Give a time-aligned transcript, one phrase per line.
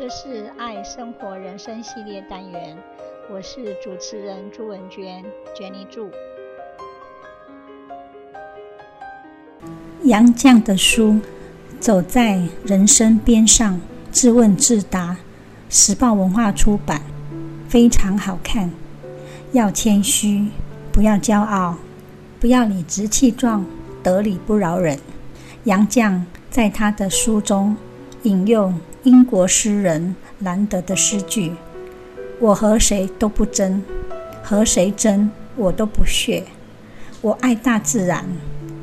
[0.00, 2.74] 这是爱生活人生系列单元，
[3.30, 5.22] 我是主持人朱文娟
[5.54, 6.10] ，Jenny 祝。
[10.04, 11.12] 杨绛的书
[11.78, 13.74] 《走在人生边上》，
[14.10, 15.18] 自问自答，
[15.68, 17.02] 时报文化出版，
[17.68, 18.70] 非常好看。
[19.52, 20.46] 要谦虚，
[20.90, 21.76] 不要骄傲，
[22.40, 23.66] 不要理直气壮，
[24.02, 24.98] 得理不饶人。
[25.64, 27.76] 杨绛在他的书中
[28.24, 31.54] 引用英国诗人兰德的诗句
[32.38, 33.82] ：“我和谁都不争，
[34.42, 36.44] 和谁争我都不屑。
[37.22, 38.26] 我爱大自然，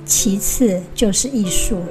[0.05, 1.83] 其次就是艺术。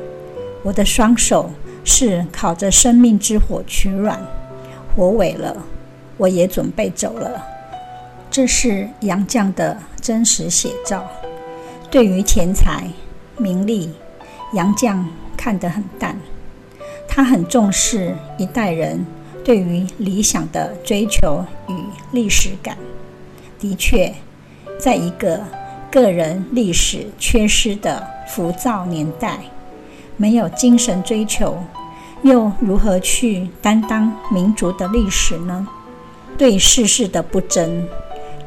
[0.65, 1.51] 我的双手
[1.85, 4.21] 是烤着生命之火取暖，
[4.97, 5.57] 火萎了，
[6.17, 7.41] 我也准备走了。”
[8.29, 11.09] 这是杨绛的真实写照。
[11.91, 12.91] 对于钱财、
[13.39, 13.93] 名利，
[14.53, 15.01] 杨绛
[15.37, 16.19] 看得很淡，
[17.17, 19.07] 他很重视一代人
[19.43, 21.73] 对于理想的追求与
[22.13, 22.77] 历史感。
[23.59, 24.15] 的确，
[24.79, 25.43] 在一个
[25.91, 29.39] 个人历史缺失的浮躁年代，
[30.19, 31.57] 没有精神追求，
[32.23, 35.67] 又如何去担当民族的历史呢？
[36.37, 37.89] 对世事的不争，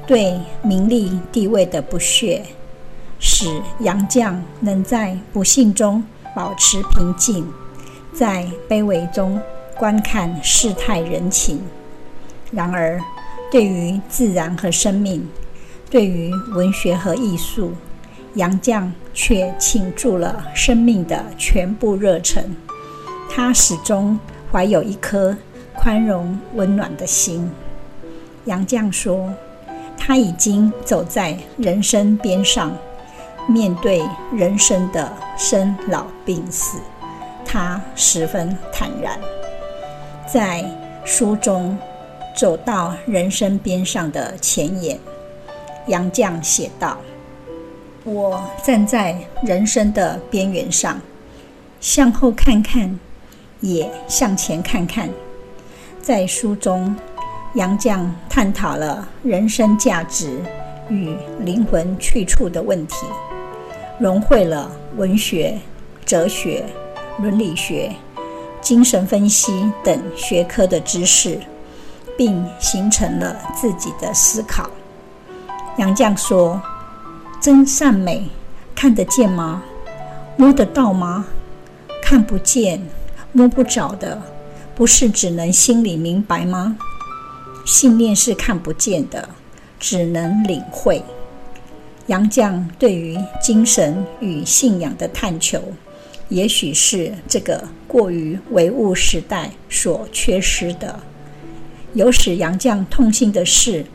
[0.05, 2.45] 对名利地位的不屑。
[3.17, 6.03] 使杨绛能在不幸中
[6.35, 7.51] 保持平静，
[8.13, 9.39] 在卑微中
[9.77, 11.61] 观看世态人情。
[12.51, 12.99] 然而，
[13.51, 15.27] 对于自然和生命，
[15.89, 17.73] 对于文学和艺术，
[18.35, 22.55] 杨绛却倾注了生命的全部热忱。
[23.29, 24.19] 他始终
[24.51, 25.35] 怀有一颗
[25.75, 27.49] 宽容温暖的心。
[28.45, 29.31] 杨绛说
[29.97, 32.71] ：“他已经走在人生边上。”
[33.47, 36.77] 面对人生的生老病死，
[37.51, 39.19] 他十分坦然。
[40.31, 40.63] 在
[41.03, 41.75] 书中
[42.37, 44.99] 走到人生边上的前沿，
[45.87, 46.99] 杨绛写道
[48.05, 51.01] ：“我站在人生的边缘上，
[51.81, 52.99] 向后看看，
[53.61, 55.09] 也向前看看。”
[55.99, 56.95] 在书中，
[57.55, 60.39] 杨绛探讨了人生价值
[60.87, 63.07] 与灵魂去处的问题。
[63.97, 65.57] 融汇了文学、
[66.05, 66.63] 哲学、
[67.21, 67.93] 伦理学、
[68.61, 71.39] 精神分析等学科的知识，
[72.17, 74.69] 并形成了自己的思考。
[75.77, 76.61] 杨绛说
[77.41, 78.29] ：“真善美
[78.73, 79.63] 看得见吗？
[80.37, 81.25] 摸得到吗？
[82.01, 82.81] 看不见、
[83.31, 84.21] 摸不着的，
[84.75, 86.77] 不是只能心里明白吗？
[87.65, 89.29] 信念是看不见的，
[89.79, 91.03] 只能领会。”
[92.07, 95.61] 杨绛对于精神与信仰的探求，
[96.29, 100.99] 也许是这个过于唯物时代所缺失的。
[101.93, 103.85] 有使杨绛痛心的是，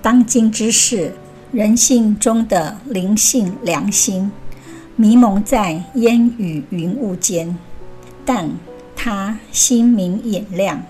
[0.00, 1.12] 当今之世，
[1.52, 4.32] 人性中的灵性良心
[4.96, 7.56] 迷蒙在烟雨云雾间，
[8.24, 8.50] 但
[8.96, 10.82] 他心明眼亮，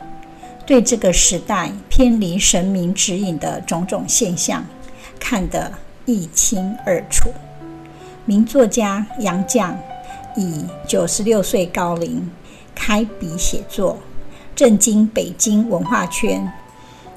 [0.65, 4.65] 对这个时代偏离神明指引的种种现象，
[5.19, 5.73] 看得
[6.07, 7.31] 一清二楚。
[8.27, 9.75] 名作家杨绛
[10.37, 12.31] 以九十六岁高龄
[12.75, 13.99] 开笔写作，
[14.55, 16.53] 震惊北京文化圈。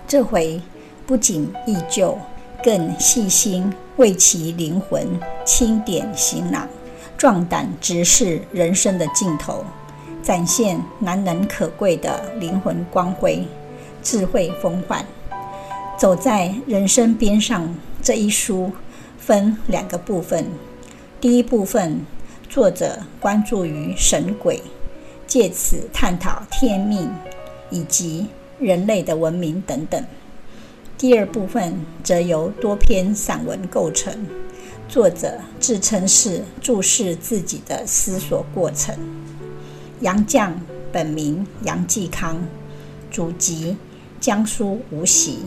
[0.08, 0.62] 这回
[1.06, 2.18] 不仅忆旧，
[2.64, 5.08] 更细心为其灵魂
[5.46, 6.68] 清点行囊，
[7.18, 9.64] 壮胆直视人生的尽头，
[10.22, 13.46] 展现难能可贵的灵魂光辉、
[14.02, 15.06] 智慧风范。
[15.98, 17.76] 走在人生边上。
[18.00, 18.72] 这一书
[19.18, 20.46] 分两个部分，
[21.20, 22.06] 第一部分
[22.50, 24.62] 作者关注于神鬼，
[25.28, 27.10] 借此探讨天命
[27.70, 28.28] 以及
[28.58, 30.02] 人类的文明等等；
[30.98, 34.26] 第二部分则由多篇散文构成，
[34.88, 38.96] 作者自称是注释自己的思索过程。
[40.00, 40.52] 杨绛
[40.92, 42.42] 本名杨继康，
[43.12, 43.76] 祖籍
[44.22, 45.40] 江苏无锡，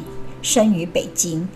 [0.43, 1.49] 生于北京。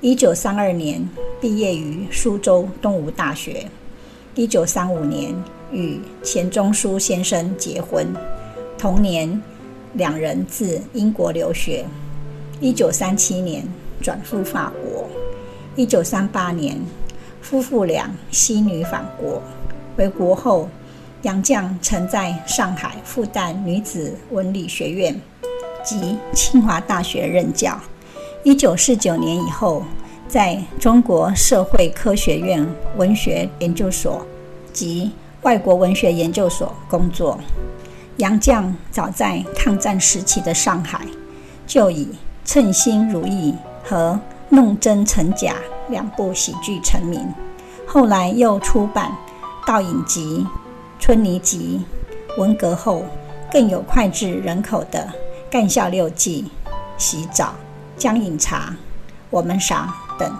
[0.00, 1.08] 一九三二年
[1.40, 3.66] 毕业于苏州东吴大学，
[4.36, 5.34] 一九三五年
[5.72, 8.06] 与钱钟书先生结婚，
[8.76, 9.42] 同年
[9.94, 11.86] 两人自英国留学，
[12.60, 13.66] 一九三七年
[14.02, 15.08] 转赴法国，
[15.74, 16.78] 一九三八年
[17.40, 19.42] 夫妇俩携女返国。
[19.96, 20.68] 回国后，
[21.22, 25.18] 杨绛曾在上海复旦女子文理学院
[25.82, 27.80] 及清华大学任教。
[28.44, 29.82] 一九四九年以后，
[30.28, 34.26] 在中国社会科学院文学研究所
[34.72, 35.10] 及
[35.42, 37.38] 外国文学研究所工作。
[38.16, 41.06] 杨绛早在抗战时期的上海，
[41.66, 42.06] 就以
[42.44, 43.52] 《称心如意》
[43.88, 44.18] 和
[44.54, 45.54] 《弄真成假》
[45.90, 47.20] 两部喜剧成名，
[47.86, 49.12] 后来又出版
[49.66, 50.38] 《倒影集》
[50.98, 51.82] 《春泥集》，
[52.40, 53.04] 文革后
[53.52, 54.98] 更有脍炙人口的
[55.52, 56.50] 《干校六记》
[56.96, 57.44] 《洗澡》
[57.96, 58.70] 《姜饮茶》
[59.28, 60.30] 《我们傻》等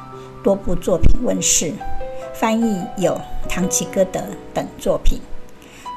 [0.42, 1.72] 多部作品问世，
[2.34, 3.12] 翻译有
[3.48, 4.20] 《唐吉诃德》
[4.52, 5.20] 等作品。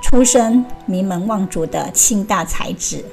[0.01, 3.03] 出身名门望族的清大才子，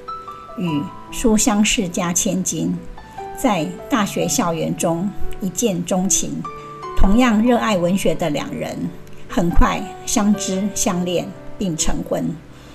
[0.56, 2.76] 与书香世家千金，
[3.36, 5.10] 在大学校园中
[5.40, 6.42] 一见钟情。
[6.96, 8.88] 同样热爱文学的两人，
[9.28, 11.28] 很快相知相恋
[11.58, 12.24] 并成婚。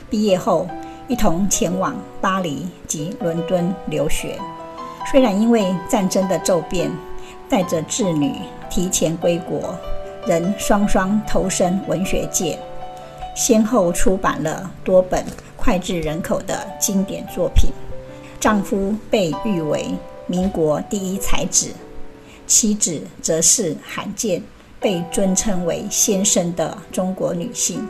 [0.09, 0.67] 毕业后，
[1.07, 4.37] 一同前往巴黎及伦敦留学。
[5.09, 6.91] 虽然因为战争的骤变，
[7.51, 8.33] 带着稚女
[8.69, 9.77] 提前归国，
[10.25, 12.57] 仍双双投身文学界。
[13.35, 15.25] 先后出版了多本
[15.57, 17.69] 脍炙人口的经典作品，
[18.39, 19.85] 丈夫被誉为
[20.27, 21.71] 民国第一才子，
[22.47, 24.41] 妻子则是罕见
[24.79, 27.85] 被尊称为先生的中国女性。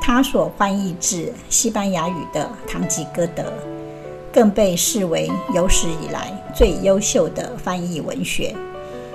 [0.00, 3.42] 她所翻译自西班牙语的《堂吉诃德》，
[4.32, 8.56] 更被视为有史以来最优秀的翻译文学。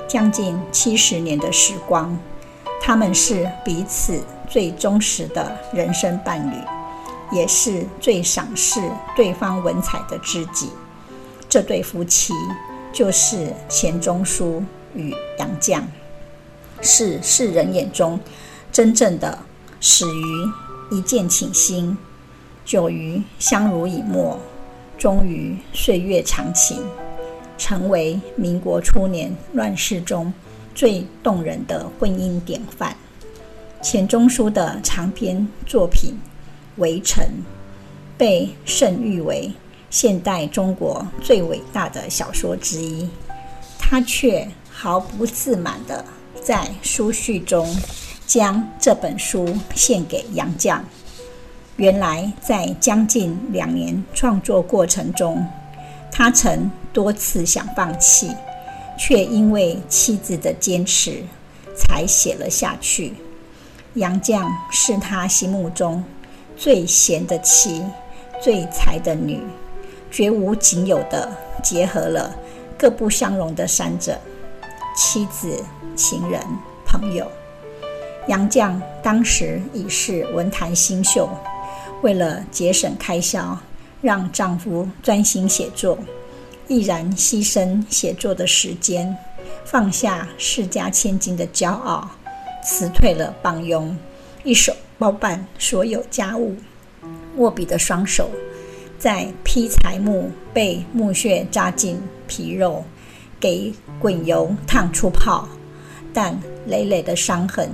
[0.07, 2.17] 将近七十年的时光，
[2.81, 4.23] 他们是彼此。
[4.49, 6.55] 最忠实的人生伴侣，
[7.35, 8.79] 也是最赏识
[9.15, 10.69] 对方文采的知己。
[11.49, 12.33] 这对夫妻
[12.91, 14.63] 就是钱钟书
[14.93, 15.81] 与杨绛，
[16.81, 18.19] 是世人眼中
[18.71, 19.39] 真正的
[19.79, 21.97] 始于一见倾心，
[22.63, 24.39] 久于相濡以沫，
[24.99, 26.85] 终于岁月长情，
[27.63, 30.33] 成为民国初年乱世中
[30.75, 32.93] 最动人的婚姻典范。
[33.81, 36.11] 钱钟书的长篇作品
[36.75, 37.23] 《围城》
[38.17, 39.49] 被盛誉为
[39.89, 43.07] 现代中国最伟大的小说之一，
[43.79, 46.03] 他却毫不自满地
[46.43, 47.65] 在书序中
[48.27, 50.81] 将这本书献给杨绛。
[51.77, 55.47] 原来，在将近两年创作过程中，
[56.11, 58.31] 他曾多次想放弃，
[58.97, 61.23] 却因为妻子的坚持，
[61.75, 63.13] 才写了下去。
[63.95, 66.03] 杨绛是他心目中
[66.55, 67.83] 最贤的妻，
[68.41, 69.41] 最才的女，
[70.11, 71.31] 绝无仅有的
[71.63, 72.33] 结合了
[72.77, 74.19] 各不相容的三者：
[74.95, 75.63] 妻子、
[75.95, 76.39] 情人、
[76.85, 77.27] 朋友。
[78.27, 81.29] 杨绛当时已是文坛新秀，
[82.01, 83.57] 为了节省开销，
[84.01, 85.97] 让丈夫专心写作，
[86.67, 89.15] 毅然牺牲写作的时间，
[89.65, 92.09] 放下世家千金的骄傲。
[92.63, 93.95] 辞退了帮佣，
[94.45, 96.55] 一手包办所有家务。
[97.35, 98.29] 握笔的双手，
[98.97, 102.85] 在劈柴木被木屑扎进皮肉，
[103.37, 105.45] 给滚油烫出泡，
[106.13, 107.69] 但累累的伤痕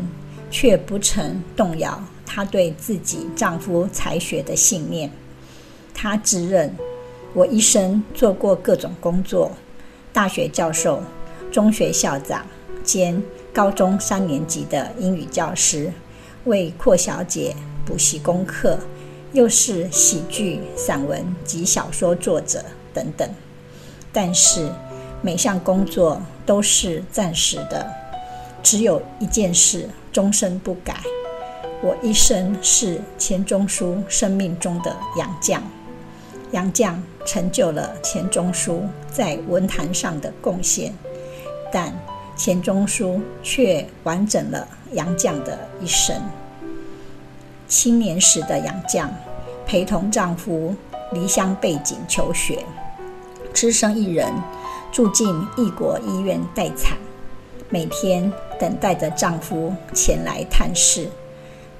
[0.49, 5.11] 却不曾动摇她对自己丈夫才学的信念。
[5.93, 6.75] 她自认
[7.33, 9.51] ：“我一生做过各种工作，
[10.11, 11.01] 大学教授、
[11.51, 12.45] 中学校长
[12.83, 13.21] 兼。”
[13.51, 15.91] 高中三年级的英语教师，
[16.45, 18.77] 为阔小姐补习功课，
[19.33, 23.27] 又是喜剧、散文及小说作者等等。
[24.13, 24.69] 但是
[25.23, 27.85] 每项工作都是暂时的，
[28.61, 31.01] 只有一件事终身不改：
[31.81, 35.59] 我一生是钱钟书生命中的杨绛。
[36.51, 40.93] 杨绛成就了钱钟书在文坛上的贡献，
[41.71, 41.93] 但。
[42.39, 46.15] 钱钟书却完整了杨绛的一生。
[47.67, 49.09] 青年时的杨绛
[49.65, 50.73] 陪同丈夫
[51.11, 52.65] 离乡背井求学，
[53.53, 54.31] 只身一人
[54.89, 56.97] 住进异国医院待产，
[57.67, 61.09] 每天等待着丈夫前来探视，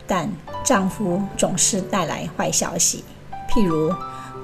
[0.06, 0.30] 但
[0.62, 3.06] 丈夫总是带来坏消息，
[3.50, 3.96] 譬如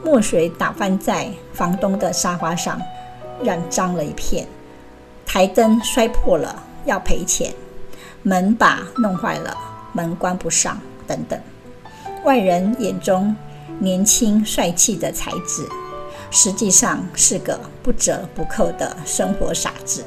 [0.04, 2.80] 墨水打翻在房东的沙发上，
[3.42, 4.48] 染脏了一片。
[5.26, 7.52] 台灯摔破了，要赔钱；
[8.22, 9.58] 门把弄坏了，
[9.92, 11.40] 门关不上，等等。
[12.24, 13.36] 外人眼中
[13.80, 15.68] 年轻帅气的才子，
[16.30, 20.04] 实际上是个不折不扣的生活傻子。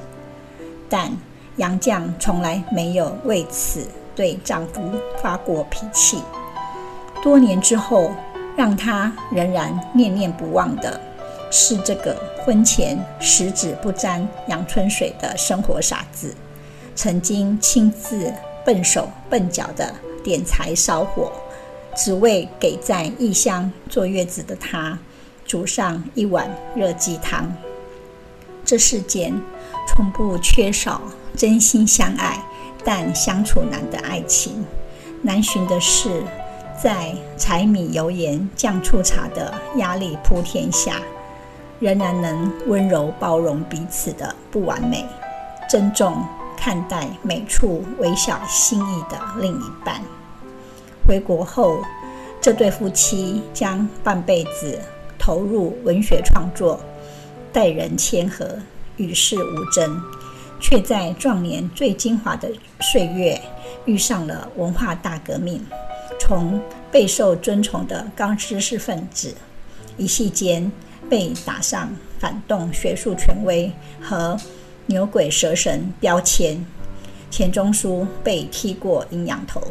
[0.88, 1.10] 但
[1.56, 4.80] 杨绛从来没有为此对丈夫
[5.20, 6.22] 发过脾气。
[7.20, 8.12] 多年之后，
[8.58, 11.00] 让她仍然念念不忘的。
[11.48, 16.34] 是这个婚前十指不沾阳春水的生活傻子，
[16.96, 18.34] 曾经亲自
[18.66, 21.32] 笨手笨脚的点柴烧火，
[21.96, 24.98] 只为给在异乡坐月子的她
[25.46, 27.50] 煮上一碗热鸡汤。
[28.64, 29.32] 这世间
[29.88, 31.00] 从不缺少
[31.34, 32.38] 真心相爱
[32.84, 34.66] 但相处难的爱情，
[35.22, 36.22] 难寻的是，
[36.80, 41.02] 在柴米油盐酱醋茶的压力铺天下，
[41.80, 45.04] 仍然能温柔包容彼此的不完美，
[45.68, 46.24] 珍重
[46.56, 50.00] 看待每处微小心意的另一半。
[51.04, 51.82] 回国后，
[52.40, 54.80] 这对夫妻将半辈子
[55.18, 56.78] 投入文学创作，
[57.52, 58.56] 待人谦和，
[58.98, 60.00] 与世无争，
[60.60, 62.48] 却在壮年最精华的
[62.80, 63.40] 岁月
[63.84, 65.60] 遇上了文化大革命。
[66.28, 66.60] 从
[66.92, 69.34] 备受尊崇的高知识分子，
[69.96, 70.70] 一夕间
[71.08, 74.38] 被打上反动学术权威和
[74.84, 76.62] 牛鬼蛇神标签。
[77.30, 79.62] 钱钟书被剃过阴阳头，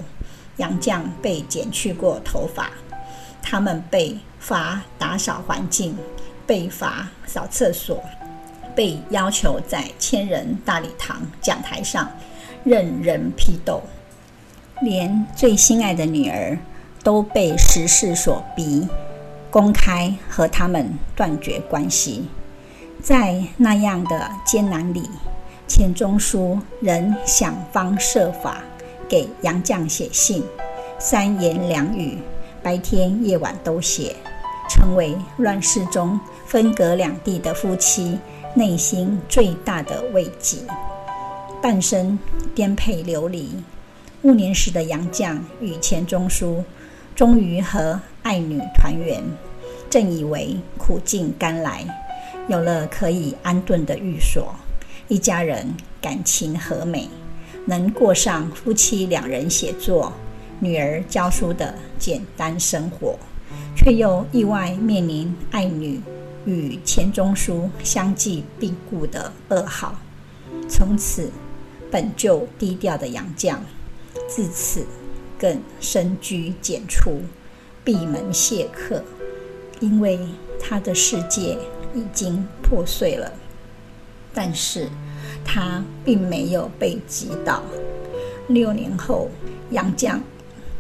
[0.58, 2.72] 杨绛被剪去过头发，
[3.40, 5.96] 他们被罚打扫环境，
[6.48, 8.04] 被罚扫厕所，
[8.76, 12.12] 被要求在千人大礼堂讲台上
[12.64, 13.80] 任人批斗。
[14.82, 16.58] 连最心爱的女儿
[17.04, 18.88] 都被时势所逼，
[19.50, 22.28] 公开和他们断绝关系。
[23.02, 25.10] 在那样的艰难里，
[25.68, 28.62] 钱钟书仍想方设法
[29.10, 30.44] 给杨绛写信，
[31.00, 32.20] 三言两语，
[32.62, 34.16] 白天夜晚都写，
[34.70, 38.20] 成为乱世中分隔两地的夫妻
[38.54, 40.58] 内心最大的慰藉。
[41.62, 42.18] 半生
[42.54, 43.52] 颠沛流离。
[44.28, 46.62] 暮年时的杨绛与钱钟书
[47.16, 49.24] 终于和爱女团圆，
[49.90, 51.88] 正以为苦尽甘来，
[52.50, 54.54] 有了可以安顿的寓所，
[55.08, 57.08] 一家人感情和美，
[57.68, 60.12] 能过上夫妻两人写作、
[60.60, 63.18] 女儿教书的简单生活，
[63.78, 66.02] 却又意外面临爱女
[66.44, 69.96] 与钱钟书相继病故的噩耗。
[70.68, 71.32] 从此，
[71.90, 73.56] 本就低调的杨绛。
[74.28, 74.86] 自此，
[75.38, 77.22] 更深居简出，
[77.84, 79.04] 闭门谢客，
[79.80, 80.20] 因为
[80.60, 81.58] 他的世界
[81.94, 83.32] 已经破碎了。
[84.34, 84.90] 但是，
[85.44, 87.64] 他并没有被击倒。
[88.48, 89.30] 六年后，
[89.72, 90.20] 杨绛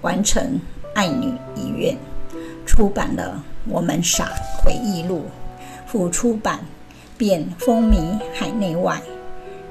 [0.02, 0.60] 完成
[0.94, 1.98] 爱女遗愿，
[2.66, 4.30] 出版了《我们傻
[4.64, 5.26] 回忆录》，
[5.92, 6.60] 甫出版
[7.18, 9.02] 便风靡海内外，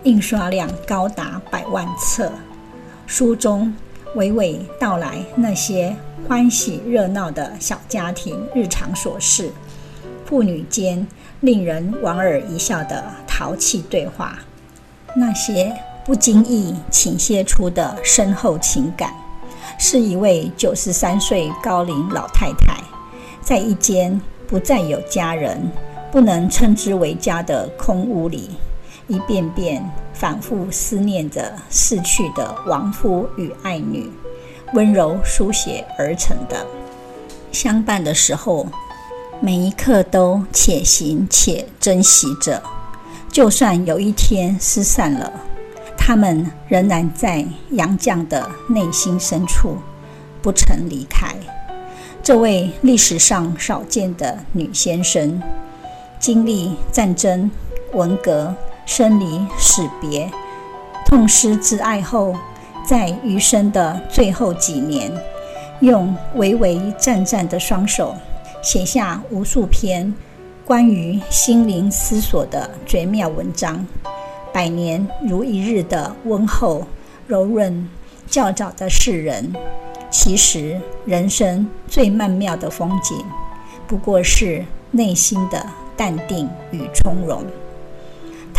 [0.03, 2.33] 印刷量高达百万册。
[3.07, 3.73] 书中
[4.17, 5.95] 娓娓道来那些
[6.27, 9.51] 欢喜热闹的小家庭日常琐事，
[10.25, 11.07] 父女间
[11.41, 14.39] 令人莞尔一笑的淘气对话，
[15.15, 15.73] 那些
[16.05, 19.15] 不经意倾泻出的深厚情感，
[19.79, 22.77] 是一位九十三岁高龄老太太，
[23.41, 25.71] 在一间不再有家人、
[26.11, 28.51] 不能称之为家的空屋里，
[29.07, 29.89] 一遍遍。
[30.19, 34.11] 反复思念着逝去的亡夫与爱女，
[34.73, 36.67] 温柔书写而成的。
[37.53, 38.67] 相伴的时候，
[39.41, 42.63] 每一刻都且行且珍惜着。
[43.31, 45.31] 就算有一天失散了，
[45.99, 49.77] 他们仍然在杨绛的内心深处，
[50.41, 51.37] 不曾离开。
[52.23, 55.43] 这位历史上少见的女先生，
[56.19, 57.51] 经历战争、
[57.93, 58.55] 文革。
[58.87, 60.31] 生离死别，
[61.05, 62.35] 痛失挚爱后，
[62.87, 65.13] 在余生的最后几年，
[65.81, 68.15] 用微微颤颤的双手，
[68.63, 70.15] 写下无数篇
[70.65, 73.85] 关于心灵思索的绝妙文章。
[74.53, 76.87] 百年如一日的温厚、
[77.27, 77.89] 柔润、
[78.31, 79.53] 教导的世人，
[80.11, 83.19] 其实人生最曼妙的风景，
[83.87, 85.67] 不过是内心的
[85.97, 87.45] 淡定与从容。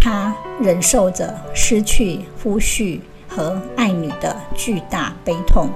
[0.10, 5.70] 他忍受着失去夫婿和爱女的巨大悲痛，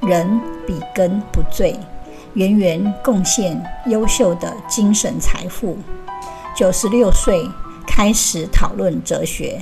[0.00, 1.78] 人比根不辍，
[2.32, 5.76] 源源贡献优秀的精神财富。
[6.56, 7.46] 九十六岁
[7.86, 9.60] 开始讨论哲学，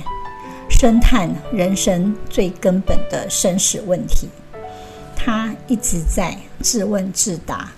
[0.69, 4.29] 深探人生最根本的生死问题。
[5.17, 7.69] 他一直在自问自答，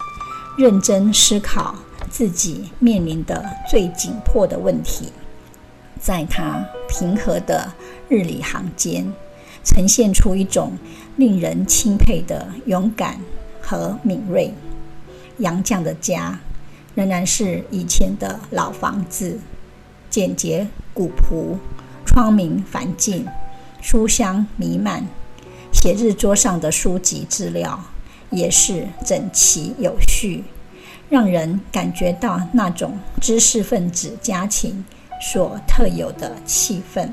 [0.59, 1.73] 认真思考
[2.11, 5.11] 自己面临的最紧迫的问题。
[6.03, 7.71] 在他平和的
[8.09, 9.09] 日理行间，
[9.63, 10.73] 呈现出一种
[11.15, 13.17] 令人钦佩的勇敢
[13.61, 14.53] 和敏锐。
[15.37, 16.37] 杨绛的家
[16.93, 19.39] 仍然是以前的老房子，
[20.09, 21.57] 简洁古朴，
[22.05, 23.25] 窗明繁净，
[23.81, 25.07] 书香弥漫。
[25.71, 27.81] 写日桌上的书籍资料，
[28.29, 30.43] 也是整齐有序，
[31.09, 34.83] 让人感觉到那种知识分子家庭
[35.23, 37.07] 所特有的气氛。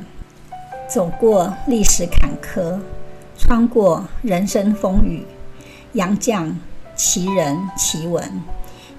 [0.89, 2.77] 走过历史坎坷，
[3.39, 5.25] 穿过人生风雨，
[5.93, 6.53] 杨绛
[6.97, 8.29] 其人其文，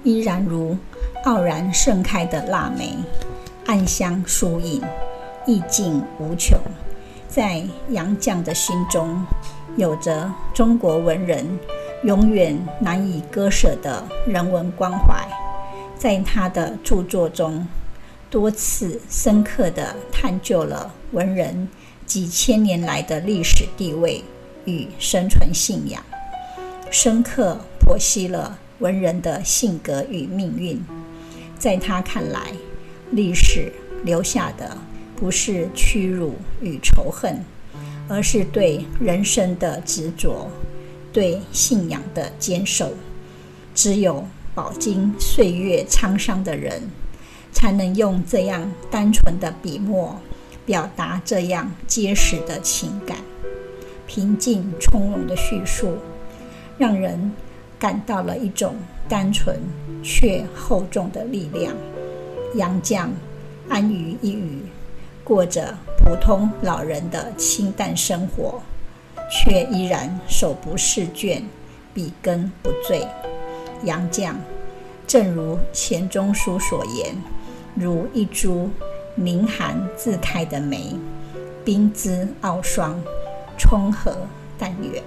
[0.02, 0.74] 依然如
[1.24, 2.96] 傲然盛开的腊梅，
[3.66, 4.82] 暗香疏影，
[5.44, 6.58] 意境无穷。
[7.28, 9.22] 在杨绛的心中，
[9.76, 11.46] 有着中国文人
[12.04, 15.22] 永远难以割舍的人文关怀。
[15.98, 17.66] 在他的著作中，
[18.32, 21.68] 多次深刻地探究了文人
[22.06, 24.24] 几千年来的历史地位
[24.64, 26.02] 与生存信仰，
[26.90, 30.82] 深刻剖析了文人的性格与命运。
[31.58, 32.40] 在他看来，
[33.10, 33.70] 历史
[34.02, 34.78] 留下的。
[35.14, 37.44] 不是屈辱与仇恨，
[38.08, 40.50] 而是对人生的执着，
[41.12, 42.92] 对信仰的坚守。
[43.72, 46.82] 只有饱经岁月沧桑的人，
[47.62, 50.18] 才能用这样单纯的笔墨，
[50.66, 53.18] 表达这样结实的情感。
[54.04, 55.96] 平静从容的叙述，
[56.76, 57.30] 让人
[57.78, 58.74] 感到了一种
[59.08, 59.60] 单纯
[60.02, 61.72] 却厚重的力量。
[62.56, 63.06] 杨绛
[63.68, 64.62] 安于一隅。
[65.22, 68.60] 过着普通老人的清淡生活，
[69.30, 71.44] 却依然手不释卷，
[71.94, 73.06] 笔耕不辍。
[73.84, 74.34] 杨绛，
[75.06, 77.14] 正如钱钟书所言，
[77.74, 78.68] 如一株
[79.14, 80.94] 明寒自开的梅，
[81.64, 83.02] 冰姿傲霜，
[83.58, 84.14] 冲和
[84.58, 85.02] 淡远。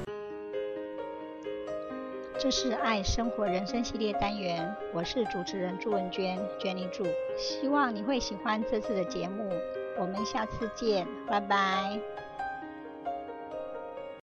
[2.39, 7.03] 这是爱生活人生系列单元，我是主持人朱文娟，娟妮祝，
[7.37, 9.47] 希望你会喜欢这次的节目。
[9.99, 11.99] 我们下次见，拜拜。